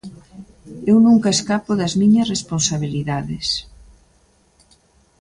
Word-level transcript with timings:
Eu 0.91 0.97
nunca 1.05 1.33
escapo 1.37 1.71
das 1.79 1.93
miñas 2.01 2.29
responsabilidades. 2.33 3.47